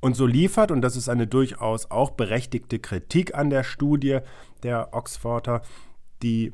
Und 0.00 0.14
so 0.14 0.26
liefert, 0.26 0.70
und 0.70 0.82
das 0.82 0.96
ist 0.96 1.08
eine 1.08 1.26
durchaus 1.26 1.90
auch 1.90 2.10
berechtigte 2.10 2.78
Kritik 2.78 3.34
an 3.34 3.48
der 3.48 3.64
Studie 3.64 4.18
der 4.62 4.92
Oxforder, 4.92 5.62
die 6.22 6.52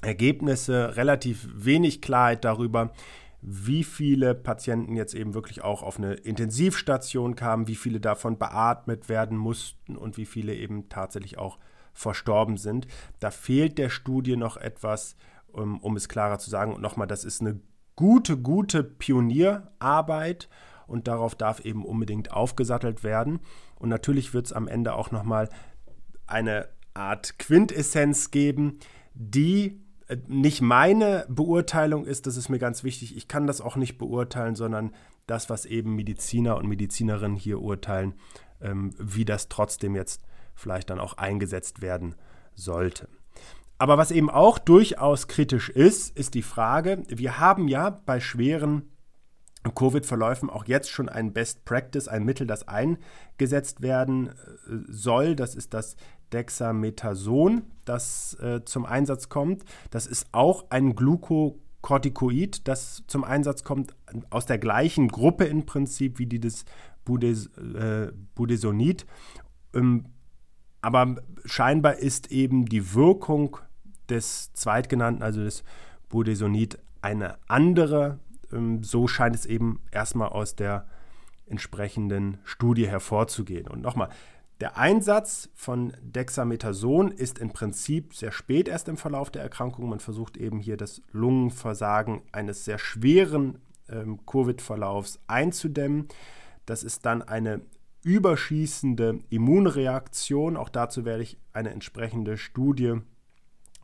Ergebnisse 0.00 0.96
relativ 0.96 1.48
wenig 1.52 2.00
Klarheit 2.02 2.44
darüber, 2.44 2.92
wie 3.40 3.82
viele 3.82 4.36
Patienten 4.36 4.94
jetzt 4.94 5.14
eben 5.14 5.34
wirklich 5.34 5.64
auch 5.64 5.82
auf 5.82 5.98
eine 5.98 6.14
Intensivstation 6.14 7.34
kamen, 7.34 7.66
wie 7.66 7.74
viele 7.74 7.98
davon 7.98 8.38
beatmet 8.38 9.08
werden 9.08 9.36
mussten 9.36 9.96
und 9.96 10.16
wie 10.16 10.26
viele 10.26 10.54
eben 10.54 10.88
tatsächlich 10.88 11.36
auch 11.36 11.58
verstorben 11.92 12.58
sind. 12.58 12.86
Da 13.18 13.32
fehlt 13.32 13.76
der 13.76 13.90
Studie 13.90 14.36
noch 14.36 14.56
etwas, 14.56 15.16
um, 15.48 15.80
um 15.80 15.96
es 15.96 16.08
klarer 16.08 16.38
zu 16.38 16.48
sagen. 16.48 16.72
Und 16.72 16.80
nochmal, 16.80 17.08
das 17.08 17.24
ist 17.24 17.40
eine 17.40 17.60
gute, 17.96 18.36
gute 18.36 18.82
Pionierarbeit 18.84 20.48
und 20.86 21.08
darauf 21.08 21.34
darf 21.34 21.60
eben 21.60 21.84
unbedingt 21.84 22.32
aufgesattelt 22.32 23.02
werden. 23.04 23.40
Und 23.78 23.88
natürlich 23.88 24.34
wird 24.34 24.46
es 24.46 24.52
am 24.52 24.68
Ende 24.68 24.94
auch 24.94 25.10
nochmal 25.10 25.48
eine 26.26 26.68
Art 26.94 27.38
Quintessenz 27.38 28.30
geben, 28.30 28.78
die 29.14 29.80
äh, 30.08 30.16
nicht 30.28 30.60
meine 30.60 31.26
Beurteilung 31.28 32.04
ist, 32.04 32.26
das 32.26 32.36
ist 32.36 32.48
mir 32.48 32.58
ganz 32.58 32.84
wichtig. 32.84 33.16
Ich 33.16 33.28
kann 33.28 33.46
das 33.46 33.60
auch 33.60 33.76
nicht 33.76 33.98
beurteilen, 33.98 34.54
sondern 34.54 34.92
das, 35.26 35.50
was 35.50 35.66
eben 35.66 35.94
Mediziner 35.94 36.56
und 36.56 36.68
Medizinerinnen 36.68 37.36
hier 37.36 37.60
urteilen, 37.60 38.14
ähm, 38.60 38.94
wie 38.98 39.24
das 39.24 39.48
trotzdem 39.48 39.94
jetzt 39.94 40.22
vielleicht 40.54 40.90
dann 40.90 41.00
auch 41.00 41.14
eingesetzt 41.14 41.80
werden 41.80 42.14
sollte. 42.54 43.08
Aber 43.82 43.98
was 43.98 44.12
eben 44.12 44.30
auch 44.30 44.60
durchaus 44.60 45.26
kritisch 45.26 45.68
ist, 45.68 46.16
ist 46.16 46.34
die 46.34 46.42
Frage, 46.42 47.02
wir 47.08 47.40
haben 47.40 47.66
ja 47.66 47.90
bei 47.90 48.20
schweren 48.20 48.92
Covid-Verläufen 49.74 50.50
auch 50.50 50.66
jetzt 50.66 50.88
schon 50.88 51.08
ein 51.08 51.32
Best 51.32 51.64
Practice, 51.64 52.06
ein 52.06 52.22
Mittel, 52.22 52.46
das 52.46 52.68
eingesetzt 52.68 53.82
werden 53.82 54.28
äh, 54.28 54.32
soll. 54.86 55.34
Das 55.34 55.56
ist 55.56 55.74
das 55.74 55.96
Dexamethason, 56.32 57.62
das 57.84 58.34
äh, 58.34 58.64
zum 58.64 58.86
Einsatz 58.86 59.28
kommt. 59.28 59.64
Das 59.90 60.06
ist 60.06 60.28
auch 60.30 60.66
ein 60.70 60.94
Glucocorticoid, 60.94 62.68
das 62.68 63.02
zum 63.08 63.24
Einsatz 63.24 63.64
kommt, 63.64 63.96
aus 64.30 64.46
der 64.46 64.58
gleichen 64.58 65.08
Gruppe 65.08 65.46
im 65.46 65.66
Prinzip 65.66 66.20
wie 66.20 66.26
die 66.26 66.38
des 66.38 66.66
Budes, 67.04 67.48
äh, 67.56 68.12
Budesonid. 68.36 69.06
Ähm, 69.74 70.04
aber 70.82 71.16
scheinbar 71.44 71.96
ist 71.96 72.30
eben 72.30 72.66
die 72.66 72.94
Wirkung 72.94 73.58
des 74.12 74.52
zweitgenannten, 74.52 75.22
also 75.22 75.42
des 75.42 75.64
Budesonid, 76.08 76.78
eine 77.00 77.38
andere. 77.48 78.18
Ähm, 78.52 78.84
so 78.84 79.08
scheint 79.08 79.34
es 79.34 79.46
eben 79.46 79.80
erstmal 79.90 80.28
aus 80.28 80.54
der 80.54 80.86
entsprechenden 81.46 82.38
Studie 82.44 82.86
hervorzugehen. 82.86 83.66
Und 83.66 83.82
nochmal, 83.82 84.08
der 84.60 84.76
Einsatz 84.76 85.50
von 85.54 85.92
Dexamethason 86.02 87.10
ist 87.10 87.38
im 87.38 87.52
Prinzip 87.52 88.14
sehr 88.14 88.30
spät 88.30 88.68
erst 88.68 88.88
im 88.88 88.96
Verlauf 88.96 89.30
der 89.30 89.42
Erkrankung. 89.42 89.88
Man 89.88 89.98
versucht 89.98 90.36
eben 90.36 90.60
hier 90.60 90.76
das 90.76 91.02
Lungenversagen 91.10 92.22
eines 92.30 92.64
sehr 92.64 92.78
schweren 92.78 93.58
ähm, 93.88 94.24
Covid-Verlaufs 94.24 95.18
einzudämmen. 95.26 96.06
Das 96.64 96.84
ist 96.84 97.04
dann 97.06 97.22
eine 97.22 97.62
überschießende 98.04 99.20
Immunreaktion. 99.30 100.56
Auch 100.56 100.68
dazu 100.68 101.04
werde 101.04 101.24
ich 101.24 101.38
eine 101.52 101.70
entsprechende 101.70 102.36
Studie 102.36 103.00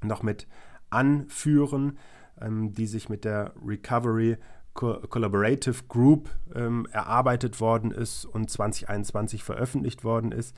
noch 0.03 0.23
mit 0.23 0.47
anführen, 0.91 1.99
ähm, 2.41 2.73
die 2.73 2.87
sich 2.87 3.09
mit 3.09 3.25
der 3.25 3.53
Recovery 3.65 4.37
Collaborative 4.75 5.85
Group 5.89 6.31
ähm, 6.55 6.87
erarbeitet 6.93 7.61
worden 7.61 7.91
ist 7.91 8.25
und 8.25 8.49
2021 8.49 9.43
veröffentlicht 9.43 10.05
worden 10.05 10.31
ist. 10.31 10.55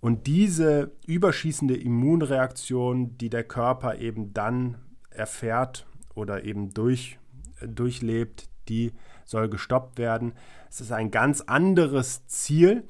Und 0.00 0.26
diese 0.26 0.92
überschießende 1.06 1.74
Immunreaktion, 1.74 3.16
die 3.16 3.30
der 3.30 3.44
Körper 3.44 3.98
eben 3.98 4.34
dann 4.34 4.76
erfährt 5.08 5.86
oder 6.14 6.44
eben 6.44 6.74
durch, 6.74 7.18
äh, 7.60 7.68
durchlebt, 7.68 8.50
die 8.68 8.92
soll 9.24 9.48
gestoppt 9.48 9.98
werden. 9.98 10.34
Es 10.68 10.82
ist 10.82 10.92
ein 10.92 11.10
ganz 11.10 11.40
anderes 11.40 12.26
Ziel 12.26 12.84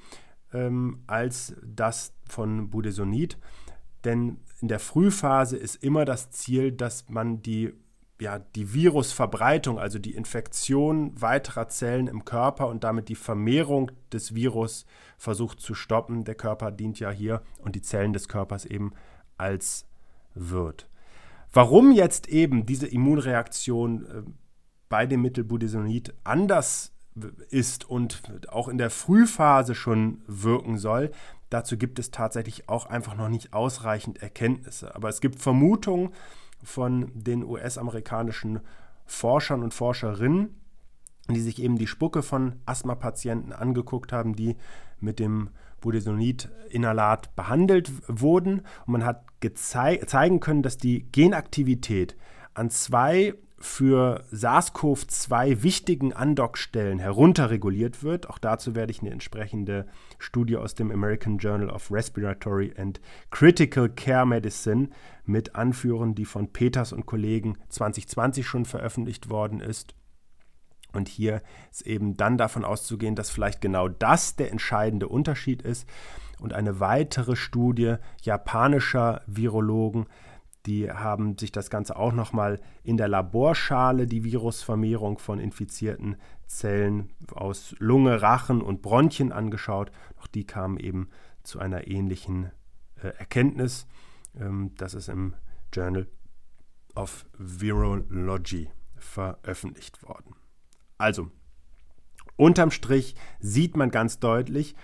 ähm, 0.53 1.05
als 1.07 1.55
das 1.63 2.15
von 2.29 2.71
Budesonid, 2.71 3.39
denn 4.05 4.39
in 4.61 4.69
der 4.69 4.79
Frühphase 4.79 5.57
ist 5.57 5.83
immer 5.83 6.05
das 6.05 6.31
Ziel, 6.31 6.73
dass 6.73 7.09
man 7.09 7.43
die, 7.43 7.75
ja, 8.21 8.39
die 8.39 8.73
Virusverbreitung, 8.73 9.79
also 9.79 9.99
die 9.99 10.15
Infektion 10.15 11.21
weiterer 11.21 11.69
Zellen 11.69 12.07
im 12.07 12.25
Körper 12.25 12.69
und 12.69 12.85
damit 12.85 13.09
die 13.09 13.15
Vermehrung 13.15 13.91
des 14.13 14.35
Virus 14.35 14.87
versucht 15.19 15.61
zu 15.61 15.75
stoppen. 15.75 16.25
Der 16.25 16.35
Körper 16.35 16.71
dient 16.71 17.01
ja 17.01 17.11
hier 17.11 17.43
und 17.59 17.75
die 17.75 17.83
Zellen 17.83 18.13
des 18.13 18.29
Körpers 18.29 18.65
eben 18.65 18.93
als 19.37 19.87
Wirt. 20.35 20.89
Warum 21.53 21.93
jetzt 21.93 22.29
eben 22.29 22.67
diese 22.67 22.87
Immunreaktion 22.87 24.07
äh, 24.07 24.23
bei 24.89 25.07
dem 25.07 25.23
Mittel 25.23 25.45
Budesonid 25.45 26.15
anders 26.25 26.93
ist 27.51 27.89
und 27.89 28.23
auch 28.49 28.69
in 28.69 28.79
der 28.79 28.91
Frühphase 28.91 29.75
schon 29.75 30.23
wirken 30.27 30.79
soll, 30.79 31.13
dazu 31.55 31.79
gibt 31.79 32.01
es 32.01 32.11
tatsächlich 32.11 32.69
auch 32.69 32.87
einfach 32.87 33.15
noch 33.15 33.29
nicht 33.29 33.53
ausreichend 33.53 34.21
Erkenntnisse. 34.21 34.95
Aber 34.95 35.09
es 35.09 35.21
gibt 35.21 35.41
Vermutungen 35.41 36.11
von 36.63 37.13
den 37.15 37.45
US-amerikanischen 37.45 38.61
Forschern 39.07 39.63
und 39.63 39.73
Forscherinnen, 39.73 40.61
die 41.29 41.41
sich 41.41 41.63
eben 41.63 41.79
die 41.79 41.87
Spucke 41.87 42.23
von 42.23 42.57
Asthma-Patienten 42.67 43.53
angeguckt 43.53 44.13
haben, 44.13 44.35
die 44.35 44.57
mit 44.99 45.21
dem 45.21 45.51
Budesonid-Inhalat 45.81 47.37
behandelt 47.37 47.93
wurden. 48.09 48.63
Und 48.87 48.93
man 48.93 49.05
hat 49.05 49.25
zeigen 49.55 50.41
können, 50.41 50.63
dass 50.63 50.77
die 50.77 51.07
Genaktivität 51.13 52.17
an 52.55 52.69
zwei 52.71 53.35
für 53.59 54.25
SARS-CoV-2 54.33 55.63
wichtigen 55.63 56.13
Andockstellen 56.13 56.99
herunterreguliert 56.99 58.03
wird. 58.03 58.29
Auch 58.29 58.39
dazu 58.39 58.75
werde 58.75 58.91
ich 58.91 59.01
eine 59.01 59.11
entsprechende 59.11 59.87
Studie 60.19 60.57
aus 60.57 60.75
dem 60.75 60.91
American 60.91 61.39
Journal 61.39 61.71
of 61.71 61.91
Respiratory 61.91 62.75
and 62.77 63.01
Critical 63.31 63.89
Care 63.89 64.27
Medicine 64.27 64.89
mit 65.25 65.55
anführen, 65.55 66.15
die 66.15 66.25
von 66.25 66.53
Peters 66.53 66.93
und 66.93 67.07
Kollegen 67.07 67.57
2020 67.69 68.47
schon 68.47 68.65
veröffentlicht 68.65 69.31
worden 69.31 69.61
ist. 69.61 69.95
Und 70.93 71.09
hier 71.09 71.43
ist 71.71 71.87
eben 71.87 72.17
dann 72.17 72.39
davon 72.39 72.65
auszugehen, 72.65 73.17
dass 73.17 73.31
vielleicht 73.31 73.61
genau 73.61 73.89
das 73.89 74.37
der 74.37 74.51
entscheidende 74.51 75.09
Unterschied 75.09 75.63
ist. 75.63 75.89
Und 76.41 76.53
eine 76.53 76.81
weitere 76.81 77.37
Studie 77.37 77.97
japanischer 78.23 79.23
Virologen 79.27 80.07
die 80.67 80.91
haben 80.91 81.37
sich 81.37 81.53
das 81.53 81.69
Ganze 81.69 81.97
auch 81.97 82.13
nochmal 82.13 82.61
in 82.83 82.97
der 82.97 83.09
Laborschale, 83.09 84.07
die 84.07 84.25
Virusvermehrung 84.25 85.19
von 85.19 85.39
infizierten 85.39 86.17
Zellen 86.47 87.11
aus 87.33 87.75
Lunge, 87.79 88.23
Rachen 88.23 88.63
und 88.63 88.81
Bronchien 88.81 89.33
angeschaut. 89.33 89.91
Auch 90.21 90.27
die 90.27 90.47
kamen 90.47 90.79
eben 90.79 91.09
zu 91.43 91.59
einer 91.59 91.87
ähnlichen 91.87 92.51
äh, 93.03 93.09
Erkenntnis. 93.09 93.87
Ähm, 94.39 94.73
das 94.77 94.95
ist 94.95 95.09
im 95.09 95.35
Journal 95.73 96.09
of 96.95 97.27
Virology 97.37 98.71
veröffentlicht 98.97 100.03
worden. 100.03 100.35
Also, 100.97 101.31
unterm 102.37 102.71
Strich 102.71 103.17
sieht 103.41 103.77
man 103.77 103.91
ganz 103.91 104.19
deutlich, 104.19 104.75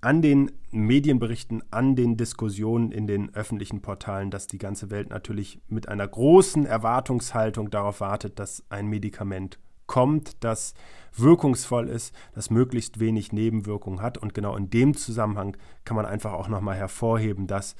an 0.00 0.22
den 0.22 0.52
Medienberichten, 0.70 1.62
an 1.70 1.94
den 1.94 2.16
Diskussionen 2.16 2.92
in 2.92 3.06
den 3.06 3.34
öffentlichen 3.34 3.82
Portalen, 3.82 4.30
dass 4.30 4.46
die 4.46 4.58
ganze 4.58 4.90
Welt 4.90 5.10
natürlich 5.10 5.60
mit 5.68 5.88
einer 5.88 6.08
großen 6.08 6.64
Erwartungshaltung 6.64 7.70
darauf 7.70 8.00
wartet, 8.00 8.38
dass 8.38 8.64
ein 8.70 8.86
Medikament 8.86 9.58
kommt, 9.86 10.42
das 10.44 10.74
wirkungsvoll 11.16 11.88
ist, 11.88 12.14
das 12.34 12.48
möglichst 12.48 13.00
wenig 13.00 13.32
Nebenwirkungen 13.32 14.00
hat. 14.00 14.18
Und 14.18 14.34
genau 14.34 14.56
in 14.56 14.70
dem 14.70 14.96
Zusammenhang 14.96 15.56
kann 15.84 15.96
man 15.96 16.06
einfach 16.06 16.32
auch 16.32 16.48
nochmal 16.48 16.76
hervorheben, 16.76 17.46
dass 17.46 17.74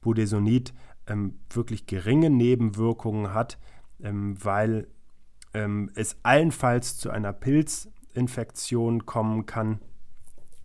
Budesonid 0.00 0.72
ähm, 1.06 1.38
wirklich 1.50 1.86
geringe 1.86 2.30
Nebenwirkungen 2.30 3.34
hat, 3.34 3.58
ähm, 4.02 4.42
weil 4.42 4.88
ähm, 5.52 5.90
es 5.94 6.16
allenfalls 6.22 6.96
zu 6.96 7.10
einer 7.10 7.32
Pilzinfektion 7.34 9.04
kommen 9.04 9.44
kann 9.46 9.80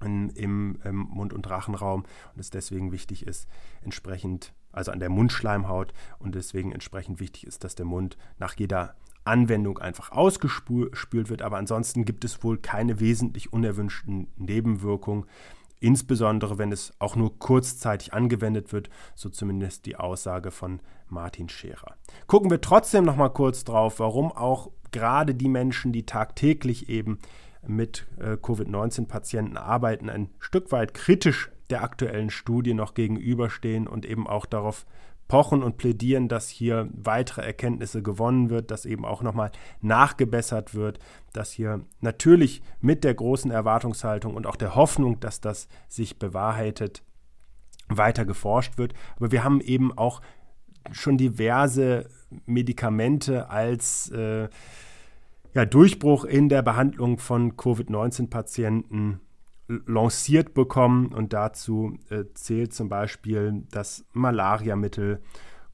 in, 0.03 0.29
im, 0.29 0.79
im 0.83 0.95
Mund- 0.95 1.33
und 1.33 1.49
Rachenraum 1.49 2.03
und 2.33 2.39
es 2.39 2.49
deswegen 2.49 2.91
wichtig 2.91 3.25
ist, 3.25 3.47
entsprechend, 3.83 4.53
also 4.71 4.91
an 4.91 4.99
der 4.99 5.09
Mundschleimhaut 5.09 5.93
und 6.19 6.35
deswegen 6.35 6.71
entsprechend 6.71 7.19
wichtig 7.19 7.47
ist, 7.47 7.63
dass 7.63 7.75
der 7.75 7.85
Mund 7.85 8.17
nach 8.37 8.55
jeder 8.55 8.95
Anwendung 9.23 9.79
einfach 9.79 10.11
ausgespült 10.11 11.29
wird. 11.29 11.41
Aber 11.41 11.57
ansonsten 11.57 12.05
gibt 12.05 12.23
es 12.23 12.43
wohl 12.43 12.57
keine 12.57 12.99
wesentlich 12.99 13.51
unerwünschten 13.51 14.27
Nebenwirkungen, 14.37 15.25
insbesondere 15.79 16.57
wenn 16.57 16.71
es 16.71 16.93
auch 16.99 17.15
nur 17.15 17.37
kurzzeitig 17.37 18.13
angewendet 18.13 18.71
wird, 18.71 18.89
so 19.15 19.29
zumindest 19.29 19.85
die 19.85 19.97
Aussage 19.97 20.51
von 20.51 20.79
Martin 21.07 21.49
Scherer. 21.49 21.95
Gucken 22.27 22.49
wir 22.49 22.61
trotzdem 22.61 23.03
noch 23.03 23.17
mal 23.17 23.29
kurz 23.29 23.63
drauf, 23.63 23.99
warum 23.99 24.31
auch 24.31 24.71
gerade 24.91 25.35
die 25.35 25.49
Menschen, 25.49 25.91
die 25.91 26.05
tagtäglich 26.05 26.89
eben 26.89 27.19
mit 27.67 28.07
äh, 28.19 28.37
Covid-19-Patienten 28.37 29.57
arbeiten, 29.57 30.09
ein 30.09 30.29
Stück 30.39 30.71
weit 30.71 30.93
kritisch 30.93 31.51
der 31.69 31.83
aktuellen 31.83 32.29
Studie 32.29 32.73
noch 32.73 32.93
gegenüberstehen 32.93 33.87
und 33.87 34.05
eben 34.05 34.27
auch 34.27 34.45
darauf 34.45 34.85
pochen 35.27 35.63
und 35.63 35.77
plädieren, 35.77 36.27
dass 36.27 36.49
hier 36.49 36.87
weitere 36.93 37.41
Erkenntnisse 37.41 38.03
gewonnen 38.03 38.49
wird, 38.49 38.69
dass 38.69 38.85
eben 38.85 39.05
auch 39.05 39.23
nochmal 39.23 39.51
nachgebessert 39.81 40.75
wird, 40.75 40.99
dass 41.33 41.51
hier 41.51 41.81
natürlich 41.99 42.61
mit 42.79 43.03
der 43.03 43.15
großen 43.15 43.49
Erwartungshaltung 43.49 44.35
und 44.35 44.45
auch 44.45 44.55
der 44.55 44.75
Hoffnung, 44.75 45.19
dass 45.19 45.41
das 45.41 45.67
sich 45.87 46.19
bewahrheitet, 46.19 47.03
weiter 47.87 48.25
geforscht 48.25 48.77
wird. 48.77 48.93
Aber 49.15 49.31
wir 49.31 49.43
haben 49.43 49.61
eben 49.61 49.97
auch 49.97 50.21
schon 50.91 51.17
diverse 51.17 52.07
Medikamente 52.45 53.49
als 53.49 54.09
äh, 54.11 54.49
ja, 55.55 55.65
Durchbruch 55.65 56.25
in 56.25 56.49
der 56.49 56.61
Behandlung 56.61 57.17
von 57.17 57.55
Covid-19-Patienten 57.55 59.21
lanciert 59.67 60.53
bekommen. 60.53 61.07
Und 61.07 61.31
dazu 61.31 61.97
äh, 62.09 62.25
zählt 62.33 62.73
zum 62.73 62.89
Beispiel 62.89 63.63
das 63.71 64.05
Malariamittel 64.11 65.21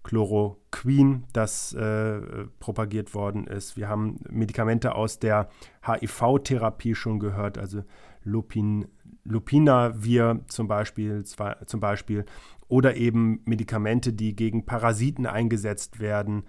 Chloroquin, 0.04 1.26
das 1.34 1.74
äh, 1.74 2.20
propagiert 2.60 3.14
worden 3.16 3.48
ist. 3.48 3.76
Wir 3.76 3.88
haben 3.90 4.20
Medikamente 4.30 4.96
aus 4.96 5.20
der 5.20 5.50
HIV-Therapie 5.86 6.96
schon 6.96 7.20
gehört, 7.20 7.58
also 7.58 7.84
Lupin, 8.24 8.88
Lupinavir 9.24 10.42
zum 10.48 10.68
Beispiel, 10.68 11.24
zum 11.24 11.80
Beispiel, 11.80 12.26
oder 12.68 12.96
eben 12.96 13.42
Medikamente, 13.46 14.14
die 14.14 14.36
gegen 14.36 14.66
Parasiten 14.66 15.26
eingesetzt 15.26 16.00
werden. 16.00 16.44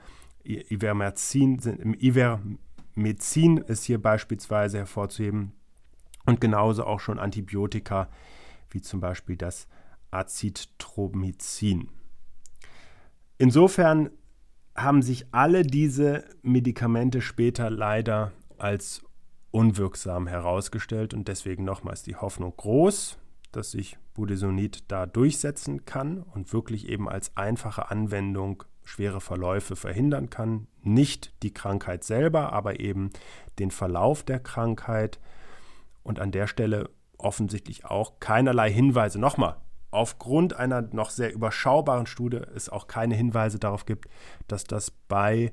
Ivermectin, 0.44 1.58
im 1.78 1.94
Iver 1.94 2.40
Medizin 2.94 3.58
ist 3.58 3.84
hier 3.84 4.00
beispielsweise 4.00 4.78
hervorzuheben 4.78 5.52
und 6.26 6.40
genauso 6.40 6.84
auch 6.84 7.00
schon 7.00 7.18
Antibiotika 7.18 8.08
wie 8.70 8.80
zum 8.80 9.00
Beispiel 9.00 9.36
das 9.36 9.68
Azithromycin. 10.10 11.88
Insofern 13.38 14.10
haben 14.74 15.02
sich 15.02 15.26
alle 15.32 15.62
diese 15.62 16.24
Medikamente 16.42 17.20
später 17.20 17.70
leider 17.70 18.32
als 18.58 19.02
unwirksam 19.50 20.26
herausgestellt 20.26 21.12
und 21.12 21.28
deswegen 21.28 21.64
nochmals 21.64 22.02
die 22.02 22.16
Hoffnung 22.16 22.54
groß, 22.56 23.18
dass 23.52 23.72
sich 23.72 23.98
Budesonid 24.14 24.84
da 24.88 25.06
durchsetzen 25.06 25.84
kann 25.84 26.22
und 26.22 26.52
wirklich 26.52 26.88
eben 26.88 27.08
als 27.08 27.36
einfache 27.36 27.90
Anwendung 27.90 28.64
schwere 28.84 29.20
Verläufe 29.20 29.76
verhindern 29.76 30.30
kann. 30.30 30.66
Nicht 30.82 31.32
die 31.42 31.54
Krankheit 31.54 32.04
selber, 32.04 32.52
aber 32.52 32.80
eben 32.80 33.10
den 33.58 33.70
Verlauf 33.70 34.22
der 34.22 34.40
Krankheit. 34.40 35.20
Und 36.02 36.18
an 36.18 36.32
der 36.32 36.46
Stelle 36.46 36.90
offensichtlich 37.18 37.84
auch 37.84 38.18
keinerlei 38.18 38.70
Hinweise. 38.72 39.20
Nochmal, 39.20 39.56
aufgrund 39.90 40.54
einer 40.54 40.82
noch 40.82 41.10
sehr 41.10 41.32
überschaubaren 41.32 42.06
Studie 42.06 42.40
es 42.54 42.68
auch 42.68 42.86
keine 42.86 43.14
Hinweise 43.14 43.58
darauf 43.58 43.86
gibt, 43.86 44.08
dass 44.48 44.64
das 44.64 44.90
bei 44.90 45.52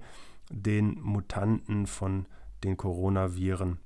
den 0.50 1.00
Mutanten 1.02 1.86
von 1.86 2.28
den 2.64 2.78
Coronaviren 2.78 3.80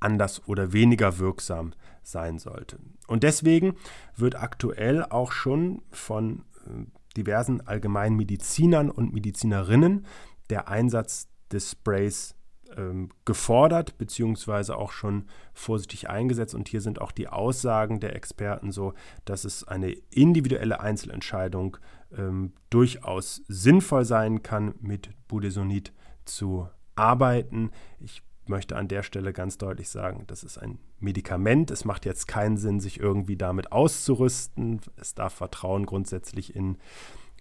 anders 0.00 0.46
oder 0.46 0.72
weniger 0.72 1.18
wirksam 1.18 1.72
sein 2.02 2.38
sollte. 2.38 2.78
Und 3.06 3.22
deswegen 3.22 3.74
wird 4.14 4.36
aktuell 4.36 5.04
auch 5.04 5.32
schon 5.32 5.82
von 5.90 6.44
äh, 6.66 6.86
diversen 7.16 7.66
Allgemeinmedizinern 7.66 8.90
und 8.90 9.12
Medizinerinnen 9.12 10.06
der 10.50 10.68
Einsatz 10.68 11.28
des 11.50 11.72
Sprays 11.72 12.34
ähm, 12.76 13.10
gefordert, 13.24 13.98
beziehungsweise 13.98 14.76
auch 14.76 14.92
schon 14.92 15.26
vorsichtig 15.54 16.08
eingesetzt. 16.08 16.54
Und 16.54 16.68
hier 16.68 16.80
sind 16.80 17.00
auch 17.00 17.12
die 17.12 17.28
Aussagen 17.28 18.00
der 18.00 18.14
Experten 18.14 18.72
so, 18.72 18.94
dass 19.24 19.44
es 19.44 19.64
eine 19.64 19.90
individuelle 20.10 20.80
Einzelentscheidung 20.80 21.76
ähm, 22.16 22.52
durchaus 22.70 23.42
sinnvoll 23.48 24.04
sein 24.04 24.42
kann, 24.42 24.74
mit 24.80 25.10
Budesonid 25.28 25.92
zu 26.24 26.68
arbeiten. 26.94 27.70
Ich 28.00 28.22
möchte 28.48 28.76
an 28.76 28.88
der 28.88 29.02
Stelle 29.02 29.32
ganz 29.32 29.58
deutlich 29.58 29.88
sagen, 29.88 30.24
das 30.26 30.44
ist 30.44 30.58
ein 30.58 30.78
Medikament. 30.98 31.70
Es 31.70 31.84
macht 31.84 32.04
jetzt 32.04 32.28
keinen 32.28 32.56
Sinn, 32.56 32.80
sich 32.80 33.00
irgendwie 33.00 33.36
damit 33.36 33.72
auszurüsten. 33.72 34.80
Es 34.96 35.14
darf 35.14 35.34
Vertrauen 35.34 35.86
grundsätzlich 35.86 36.54
in 36.54 36.78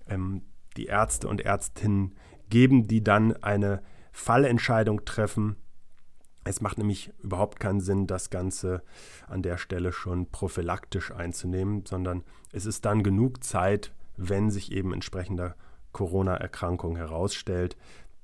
ähm, 0.08 0.42
die 0.78 0.86
Ärzte 0.86 1.28
und 1.28 1.42
Ärztinnen 1.42 2.16
geben, 2.50 2.88
die 2.88 3.04
dann 3.04 3.36
eine 3.44 3.82
Fallentscheidung 4.12 5.06
treffen. 5.06 5.56
Es 6.44 6.62
macht 6.62 6.78
nämlich 6.78 7.12
überhaupt 7.22 7.60
keinen 7.60 7.82
Sinn, 7.82 8.08
das 8.08 8.30
Ganze 8.30 8.84
an 9.28 9.42
der 9.42 9.58
Stelle 9.58 9.92
schon 9.92 10.30
prophylaktisch 10.30 11.12
einzunehmen, 11.12 11.86
sondern 11.86 12.24
es 12.52 12.66
ist 12.66 12.86
dann 12.86 13.04
genug 13.04 13.44
Zeit, 13.44 13.94
wenn 14.16 14.52
sich 14.52 14.72
eben 14.72 14.94
entsprechender 14.94 15.56
Corona-Erkrankung 15.92 16.98
herausstellt, 16.98 17.78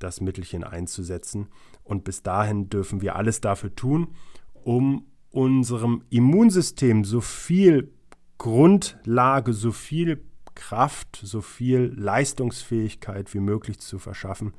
das 0.04 0.22
Mittelchen 0.22 0.64
einzusetzen. 0.64 1.48
Und 1.84 2.04
bis 2.04 2.24
dahin 2.24 2.70
dürfen 2.70 3.02
wir 3.02 3.16
alles 3.16 3.42
dafür 3.42 3.76
tun, 3.76 4.16
um 4.54 5.06
unserem 5.30 6.04
Immunsystem 6.10 7.04
so 7.06 7.22
viel 7.22 7.94
Grundlage, 8.38 9.54
so 9.54 9.72
viel 9.72 10.24
Kraft, 10.56 11.22
so 11.24 11.42
viel 11.42 11.94
Leistungsfähigkeit 11.96 13.34
wie 13.34 13.40
möglich 13.40 13.80
zu 13.80 14.00
verschaffen. 14.00 14.54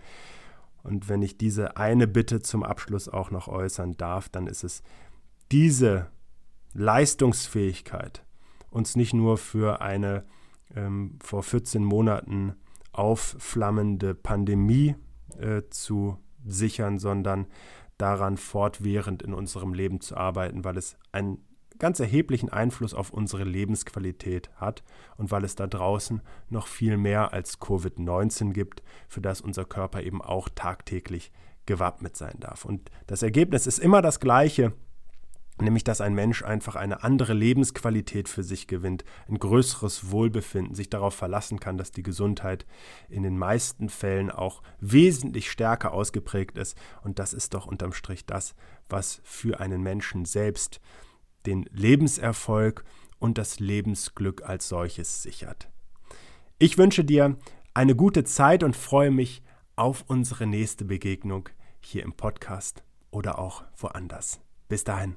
Und 0.82 1.08
wenn 1.08 1.22
ich 1.22 1.36
diese 1.36 1.76
eine 1.76 2.06
Bitte 2.06 2.40
zum 2.40 2.62
Abschluss 2.62 3.08
auch 3.08 3.30
noch 3.30 3.48
äußern 3.48 3.96
darf, 3.96 4.28
dann 4.28 4.46
ist 4.46 4.64
es 4.64 4.82
diese 5.52 6.10
Leistungsfähigkeit 6.72 8.24
uns 8.70 8.96
nicht 8.96 9.12
nur 9.12 9.36
für 9.36 9.80
eine 9.80 10.24
ähm, 10.74 11.18
vor 11.22 11.42
14 11.42 11.84
Monaten 11.84 12.54
aufflammende 12.92 14.14
Pandemie 14.14 14.96
äh, 15.36 15.68
zu 15.70 16.18
sichern, 16.44 16.98
sondern 16.98 17.46
daran 17.98 18.36
fortwährend 18.36 19.22
in 19.22 19.34
unserem 19.34 19.74
Leben 19.74 20.00
zu 20.00 20.16
arbeiten, 20.16 20.64
weil 20.64 20.76
es 20.76 20.96
einen 21.12 21.38
ganz 21.78 22.00
erheblichen 22.00 22.48
Einfluss 22.48 22.94
auf 22.94 23.10
unsere 23.10 23.44
Lebensqualität 23.44 24.50
hat 24.56 24.82
und 25.16 25.30
weil 25.30 25.44
es 25.44 25.56
da 25.56 25.66
draußen 25.66 26.20
noch 26.48 26.66
viel 26.66 26.96
mehr 26.96 27.32
als 27.32 27.60
Covid-19 27.60 28.52
gibt, 28.52 28.82
für 29.08 29.20
das 29.20 29.40
unser 29.40 29.64
Körper 29.64 30.02
eben 30.02 30.22
auch 30.22 30.48
tagtäglich 30.48 31.32
gewappnet 31.66 32.16
sein 32.16 32.36
darf. 32.38 32.64
Und 32.64 32.90
das 33.06 33.22
Ergebnis 33.22 33.66
ist 33.66 33.78
immer 33.78 34.02
das 34.02 34.20
gleiche 34.20 34.72
nämlich 35.60 35.84
dass 35.84 36.00
ein 36.00 36.14
Mensch 36.14 36.42
einfach 36.42 36.76
eine 36.76 37.02
andere 37.02 37.34
Lebensqualität 37.34 38.28
für 38.28 38.42
sich 38.42 38.66
gewinnt, 38.66 39.04
ein 39.28 39.38
größeres 39.38 40.10
Wohlbefinden, 40.10 40.74
sich 40.74 40.88
darauf 40.88 41.14
verlassen 41.14 41.60
kann, 41.60 41.76
dass 41.76 41.92
die 41.92 42.02
Gesundheit 42.02 42.66
in 43.08 43.22
den 43.22 43.38
meisten 43.38 43.88
Fällen 43.88 44.30
auch 44.30 44.62
wesentlich 44.80 45.50
stärker 45.50 45.92
ausgeprägt 45.92 46.56
ist. 46.56 46.76
Und 47.02 47.18
das 47.18 47.32
ist 47.32 47.54
doch 47.54 47.66
unterm 47.66 47.92
Strich 47.92 48.26
das, 48.26 48.54
was 48.88 49.20
für 49.24 49.60
einen 49.60 49.82
Menschen 49.82 50.24
selbst 50.24 50.80
den 51.46 51.64
Lebenserfolg 51.70 52.84
und 53.18 53.38
das 53.38 53.60
Lebensglück 53.60 54.42
als 54.42 54.68
solches 54.68 55.22
sichert. 55.22 55.68
Ich 56.58 56.78
wünsche 56.78 57.04
dir 57.04 57.36
eine 57.74 57.96
gute 57.96 58.24
Zeit 58.24 58.62
und 58.62 58.76
freue 58.76 59.10
mich 59.10 59.42
auf 59.76 60.04
unsere 60.06 60.46
nächste 60.46 60.84
Begegnung 60.84 61.48
hier 61.80 62.02
im 62.02 62.12
Podcast 62.12 62.84
oder 63.10 63.38
auch 63.38 63.64
woanders. 63.76 64.40
Bis 64.68 64.84
dahin. 64.84 65.16